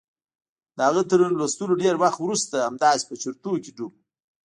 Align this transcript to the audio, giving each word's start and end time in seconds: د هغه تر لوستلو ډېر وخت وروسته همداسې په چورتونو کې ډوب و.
د 0.75 0.77
هغه 0.87 1.01
تر 1.09 1.19
لوستلو 1.37 1.73
ډېر 1.83 1.95
وخت 2.03 2.19
وروسته 2.21 2.55
همداسې 2.67 3.03
په 3.09 3.15
چورتونو 3.21 3.57
کې 3.63 3.71
ډوب 3.77 3.91
و. 3.95 3.97